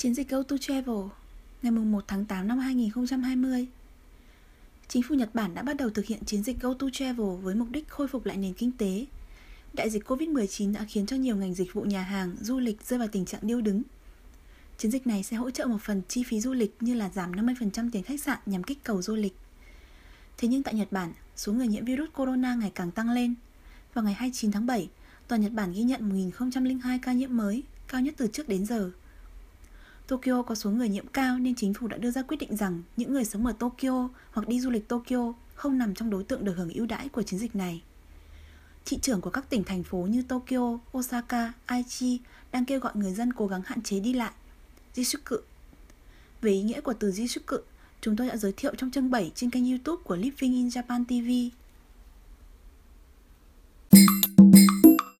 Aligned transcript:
Chiến 0.00 0.14
dịch 0.14 0.28
Go 0.28 0.42
to 0.42 0.56
Travel 0.60 0.96
ngày 1.62 1.72
1 1.72 2.04
tháng 2.08 2.24
8 2.24 2.48
năm 2.48 2.58
2020 2.58 3.66
Chính 4.88 5.02
phủ 5.02 5.14
Nhật 5.14 5.34
Bản 5.34 5.54
đã 5.54 5.62
bắt 5.62 5.76
đầu 5.76 5.90
thực 5.90 6.04
hiện 6.04 6.24
chiến 6.24 6.42
dịch 6.42 6.60
Go 6.60 6.74
to 6.74 6.86
Travel 6.92 7.26
với 7.42 7.54
mục 7.54 7.68
đích 7.70 7.88
khôi 7.88 8.08
phục 8.08 8.26
lại 8.26 8.36
nền 8.36 8.54
kinh 8.54 8.72
tế. 8.72 9.06
Đại 9.72 9.90
dịch 9.90 10.04
Covid-19 10.10 10.72
đã 10.72 10.84
khiến 10.88 11.06
cho 11.06 11.16
nhiều 11.16 11.36
ngành 11.36 11.54
dịch 11.54 11.72
vụ 11.72 11.82
nhà 11.82 12.02
hàng, 12.02 12.36
du 12.40 12.58
lịch 12.58 12.82
rơi 12.82 12.98
vào 12.98 13.08
tình 13.08 13.24
trạng 13.24 13.40
điêu 13.44 13.60
đứng. 13.60 13.82
Chiến 14.78 14.90
dịch 14.90 15.06
này 15.06 15.22
sẽ 15.22 15.36
hỗ 15.36 15.50
trợ 15.50 15.66
một 15.66 15.78
phần 15.82 16.02
chi 16.08 16.22
phí 16.22 16.40
du 16.40 16.52
lịch 16.52 16.76
như 16.80 16.94
là 16.94 17.10
giảm 17.14 17.32
50% 17.32 17.90
tiền 17.92 18.02
khách 18.02 18.20
sạn 18.20 18.38
nhằm 18.46 18.62
kích 18.62 18.84
cầu 18.84 19.02
du 19.02 19.16
lịch. 19.16 19.36
Thế 20.38 20.48
nhưng 20.48 20.62
tại 20.62 20.74
Nhật 20.74 20.92
Bản, 20.92 21.12
số 21.36 21.52
người 21.52 21.68
nhiễm 21.68 21.84
virus 21.84 22.10
corona 22.14 22.54
ngày 22.54 22.72
càng 22.74 22.90
tăng 22.90 23.10
lên. 23.10 23.34
Vào 23.94 24.04
ngày 24.04 24.14
29 24.14 24.52
tháng 24.52 24.66
7, 24.66 24.88
toàn 25.28 25.40
Nhật 25.40 25.52
Bản 25.52 25.72
ghi 25.72 25.82
nhận 25.82 26.08
1002 26.08 26.98
ca 26.98 27.12
nhiễm 27.12 27.36
mới, 27.36 27.62
cao 27.88 28.00
nhất 28.00 28.14
từ 28.16 28.26
trước 28.32 28.48
đến 28.48 28.66
giờ. 28.66 28.90
Tokyo 30.10 30.42
có 30.42 30.54
số 30.54 30.70
người 30.70 30.88
nhiễm 30.88 31.06
cao 31.06 31.38
nên 31.38 31.54
chính 31.54 31.74
phủ 31.74 31.86
đã 31.86 31.96
đưa 31.96 32.10
ra 32.10 32.22
quyết 32.22 32.36
định 32.36 32.56
rằng 32.56 32.82
những 32.96 33.12
người 33.12 33.24
sống 33.24 33.46
ở 33.46 33.52
Tokyo 33.52 34.08
hoặc 34.30 34.48
đi 34.48 34.60
du 34.60 34.70
lịch 34.70 34.88
Tokyo 34.88 35.32
không 35.54 35.78
nằm 35.78 35.94
trong 35.94 36.10
đối 36.10 36.24
tượng 36.24 36.44
được 36.44 36.54
hưởng 36.56 36.72
ưu 36.72 36.86
đãi 36.86 37.08
của 37.08 37.22
chiến 37.22 37.40
dịch 37.40 37.56
này. 37.56 37.82
Thị 38.84 38.98
trưởng 39.02 39.20
của 39.20 39.30
các 39.30 39.50
tỉnh 39.50 39.64
thành 39.64 39.82
phố 39.82 39.98
như 39.98 40.22
Tokyo, 40.22 40.78
Osaka, 40.98 41.52
Aichi 41.66 42.20
đang 42.52 42.64
kêu 42.64 42.80
gọi 42.80 42.92
người 42.94 43.14
dân 43.14 43.32
cố 43.32 43.46
gắng 43.46 43.62
hạn 43.64 43.82
chế 43.82 44.00
đi 44.00 44.12
lại. 44.12 44.32
Jishuku 44.94 45.38
Về 46.42 46.50
ý 46.50 46.62
nghĩa 46.62 46.80
của 46.80 46.94
từ 46.94 47.10
Jishuku, 47.10 47.58
chúng 48.00 48.16
tôi 48.16 48.28
đã 48.28 48.36
giới 48.36 48.52
thiệu 48.52 48.74
trong 48.74 48.90
chương 48.90 49.10
7 49.10 49.32
trên 49.34 49.50
kênh 49.50 49.70
youtube 49.70 50.02
của 50.04 50.16
Living 50.16 50.52
in 50.52 50.68
Japan 50.68 51.04
TV. 51.04 51.56